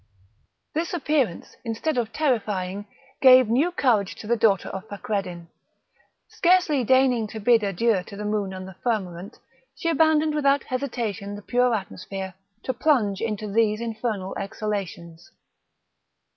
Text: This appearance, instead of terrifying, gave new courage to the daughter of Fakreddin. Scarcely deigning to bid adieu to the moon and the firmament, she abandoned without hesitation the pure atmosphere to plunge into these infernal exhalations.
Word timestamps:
This 0.73 0.95
appearance, 0.95 1.55
instead 1.63 1.95
of 1.95 2.11
terrifying, 2.11 2.87
gave 3.21 3.47
new 3.49 3.71
courage 3.71 4.15
to 4.15 4.25
the 4.25 4.35
daughter 4.35 4.67
of 4.69 4.89
Fakreddin. 4.89 5.45
Scarcely 6.27 6.83
deigning 6.83 7.27
to 7.27 7.39
bid 7.39 7.61
adieu 7.61 8.01
to 8.07 8.17
the 8.17 8.25
moon 8.25 8.51
and 8.51 8.67
the 8.67 8.73
firmament, 8.83 9.37
she 9.75 9.89
abandoned 9.89 10.33
without 10.33 10.63
hesitation 10.63 11.35
the 11.35 11.43
pure 11.43 11.75
atmosphere 11.75 12.33
to 12.63 12.73
plunge 12.73 13.21
into 13.21 13.47
these 13.47 13.79
infernal 13.79 14.35
exhalations. 14.39 15.29